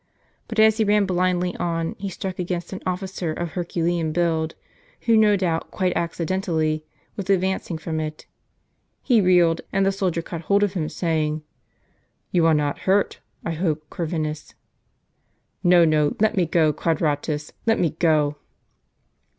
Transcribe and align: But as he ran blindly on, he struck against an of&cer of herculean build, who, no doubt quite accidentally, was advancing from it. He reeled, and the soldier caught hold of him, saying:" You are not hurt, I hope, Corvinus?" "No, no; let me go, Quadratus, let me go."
But 0.47 0.57
as 0.57 0.77
he 0.77 0.83
ran 0.83 1.05
blindly 1.05 1.55
on, 1.57 1.95
he 1.99 2.09
struck 2.09 2.39
against 2.39 2.73
an 2.73 2.81
of&cer 2.87 3.33
of 3.33 3.51
herculean 3.51 4.11
build, 4.11 4.55
who, 5.01 5.15
no 5.15 5.35
doubt 5.35 5.69
quite 5.69 5.95
accidentally, 5.95 6.83
was 7.15 7.29
advancing 7.29 7.77
from 7.77 7.99
it. 7.99 8.25
He 9.03 9.21
reeled, 9.21 9.61
and 9.71 9.85
the 9.85 9.91
soldier 9.91 10.23
caught 10.23 10.41
hold 10.41 10.63
of 10.63 10.73
him, 10.73 10.89
saying:" 10.89 11.43
You 12.31 12.47
are 12.47 12.55
not 12.55 12.79
hurt, 12.89 13.19
I 13.45 13.51
hope, 13.51 13.91
Corvinus?" 13.91 14.55
"No, 15.63 15.85
no; 15.85 16.15
let 16.19 16.35
me 16.35 16.47
go, 16.47 16.73
Quadratus, 16.73 17.53
let 17.67 17.77
me 17.79 17.91
go." 17.99 18.37